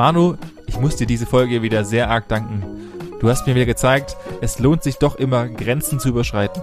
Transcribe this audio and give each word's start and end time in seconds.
Manu, 0.00 0.36
ich 0.66 0.80
muss 0.80 0.96
dir 0.96 1.06
diese 1.06 1.26
Folge 1.26 1.60
wieder 1.60 1.84
sehr 1.84 2.08
arg 2.08 2.26
danken. 2.26 2.64
Du 3.20 3.28
hast 3.28 3.46
mir 3.46 3.54
wieder 3.54 3.66
gezeigt, 3.66 4.16
es 4.40 4.58
lohnt 4.58 4.82
sich 4.82 4.96
doch 4.96 5.16
immer, 5.16 5.46
Grenzen 5.46 6.00
zu 6.00 6.08
überschreiten. 6.08 6.62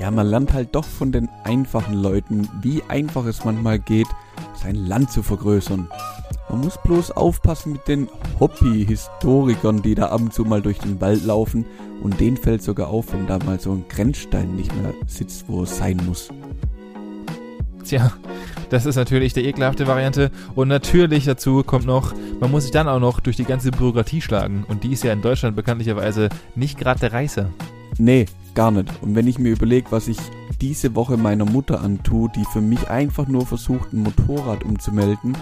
Ja, 0.00 0.10
man 0.10 0.26
lernt 0.26 0.52
halt 0.52 0.74
doch 0.74 0.84
von 0.84 1.12
den 1.12 1.28
einfachen 1.44 1.94
Leuten, 1.94 2.48
wie 2.60 2.82
einfach 2.88 3.24
es 3.26 3.44
manchmal 3.44 3.78
geht, 3.78 4.08
sein 4.60 4.74
Land 4.74 5.12
zu 5.12 5.22
vergrößern. 5.22 5.88
Man 6.48 6.60
muss 6.60 6.76
bloß 6.82 7.12
aufpassen 7.12 7.74
mit 7.74 7.86
den 7.86 8.08
Hobby-Historikern, 8.40 9.82
die 9.82 9.94
da 9.94 10.06
ab 10.06 10.20
und 10.20 10.34
zu 10.34 10.44
mal 10.44 10.60
durch 10.60 10.80
den 10.80 11.00
Wald 11.00 11.24
laufen 11.24 11.64
und 12.02 12.18
denen 12.18 12.36
fällt 12.36 12.64
sogar 12.64 12.88
auf, 12.88 13.12
wenn 13.12 13.28
da 13.28 13.38
mal 13.38 13.60
so 13.60 13.70
ein 13.70 13.84
Grenzstein 13.88 14.56
nicht 14.56 14.74
mehr 14.82 14.92
sitzt, 15.06 15.44
wo 15.46 15.62
es 15.62 15.78
sein 15.78 16.00
muss. 16.04 16.30
Tja, 17.84 18.10
das 18.74 18.86
ist 18.86 18.96
natürlich 18.96 19.32
der 19.32 19.44
ekelhafte 19.44 19.86
Variante. 19.86 20.32
Und 20.56 20.66
natürlich 20.66 21.24
dazu 21.24 21.62
kommt 21.62 21.86
noch, 21.86 22.12
man 22.40 22.50
muss 22.50 22.64
sich 22.64 22.72
dann 22.72 22.88
auch 22.88 22.98
noch 22.98 23.20
durch 23.20 23.36
die 23.36 23.44
ganze 23.44 23.70
Bürokratie 23.70 24.20
schlagen. 24.20 24.64
Und 24.68 24.82
die 24.82 24.92
ist 24.92 25.04
ja 25.04 25.12
in 25.12 25.22
Deutschland 25.22 25.54
bekanntlicherweise 25.54 26.28
nicht 26.56 26.76
gerade 26.76 26.98
der 26.98 27.12
Reißer. 27.12 27.50
Nee, 27.98 28.26
gar 28.54 28.72
nicht. 28.72 28.90
Und 29.00 29.14
wenn 29.14 29.28
ich 29.28 29.38
mir 29.38 29.52
überlege, 29.52 29.92
was 29.92 30.08
ich 30.08 30.18
diese 30.60 30.96
Woche 30.96 31.16
meiner 31.16 31.44
Mutter 31.44 31.80
antue, 31.82 32.28
die 32.34 32.44
für 32.52 32.60
mich 32.60 32.90
einfach 32.90 33.28
nur 33.28 33.46
versucht, 33.46 33.92
ein 33.92 34.02
Motorrad 34.02 34.64
umzumelden, 34.64 35.36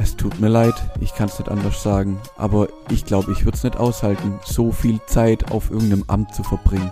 es 0.00 0.16
tut 0.16 0.40
mir 0.40 0.48
leid, 0.48 0.74
ich 1.00 1.14
kann 1.14 1.28
es 1.28 1.38
nicht 1.38 1.48
anders 1.48 1.80
sagen, 1.80 2.18
aber 2.36 2.66
ich 2.90 3.04
glaube, 3.04 3.30
ich 3.30 3.44
würde 3.44 3.56
es 3.56 3.62
nicht 3.62 3.76
aushalten, 3.76 4.40
so 4.44 4.72
viel 4.72 4.98
Zeit 5.06 5.52
auf 5.52 5.70
irgendeinem 5.70 6.04
Amt 6.08 6.34
zu 6.34 6.42
verbringen. 6.42 6.90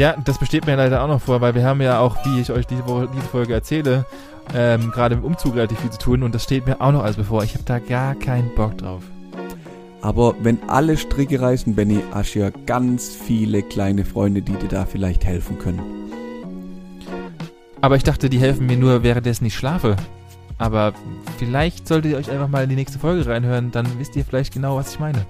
Ja, 0.00 0.16
das 0.16 0.38
besteht 0.38 0.64
mir 0.64 0.76
leider 0.76 1.04
auch 1.04 1.08
noch 1.08 1.20
vor, 1.20 1.42
weil 1.42 1.54
wir 1.54 1.62
haben 1.62 1.82
ja 1.82 2.00
auch, 2.00 2.16
wie 2.24 2.40
ich 2.40 2.50
euch 2.50 2.66
diese, 2.66 2.88
Woche, 2.88 3.06
diese 3.14 3.26
Folge 3.26 3.52
erzähle, 3.52 4.06
ähm, 4.54 4.90
gerade 4.92 5.14
im 5.14 5.22
Umzug 5.22 5.56
relativ 5.56 5.78
viel 5.78 5.90
zu 5.90 5.98
tun 5.98 6.22
und 6.22 6.34
das 6.34 6.42
steht 6.42 6.64
mir 6.64 6.80
auch 6.80 6.90
noch 6.90 7.04
alles 7.04 7.16
bevor. 7.16 7.44
Ich 7.44 7.52
habe 7.52 7.64
da 7.64 7.78
gar 7.80 8.14
keinen 8.14 8.48
Bock 8.54 8.78
drauf. 8.78 9.02
Aber 10.00 10.34
wenn 10.40 10.58
alle 10.70 10.96
Stricke 10.96 11.42
reißen, 11.42 11.74
Benny, 11.74 12.00
hast 12.12 12.34
du 12.34 12.38
ja 12.38 12.50
ganz 12.64 13.10
viele 13.14 13.62
kleine 13.62 14.06
Freunde, 14.06 14.40
die 14.40 14.54
dir 14.54 14.68
da 14.68 14.86
vielleicht 14.86 15.26
helfen 15.26 15.58
können. 15.58 15.82
Aber 17.82 17.96
ich 17.96 18.02
dachte, 18.02 18.30
die 18.30 18.38
helfen 18.38 18.64
mir 18.64 18.78
nur, 18.78 19.02
währenddessen 19.02 19.44
ich 19.44 19.54
schlafe. 19.54 19.96
Aber 20.56 20.94
vielleicht 21.36 21.86
solltet 21.86 22.12
ihr 22.12 22.16
euch 22.16 22.30
einfach 22.30 22.48
mal 22.48 22.62
in 22.64 22.70
die 22.70 22.76
nächste 22.76 22.98
Folge 22.98 23.26
reinhören, 23.26 23.70
dann 23.70 23.86
wisst 23.98 24.16
ihr 24.16 24.24
vielleicht 24.24 24.54
genau, 24.54 24.76
was 24.76 24.94
ich 24.94 24.98
meine. 24.98 25.26